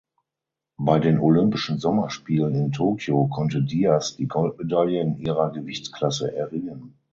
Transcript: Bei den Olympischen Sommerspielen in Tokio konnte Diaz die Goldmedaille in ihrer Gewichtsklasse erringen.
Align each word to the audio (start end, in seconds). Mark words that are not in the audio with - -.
Bei 0.79 0.97
den 0.97 1.19
Olympischen 1.19 1.77
Sommerspielen 1.77 2.55
in 2.55 2.71
Tokio 2.71 3.27
konnte 3.27 3.61
Diaz 3.61 4.15
die 4.15 4.27
Goldmedaille 4.27 4.99
in 4.99 5.15
ihrer 5.19 5.51
Gewichtsklasse 5.51 6.35
erringen. 6.35 6.95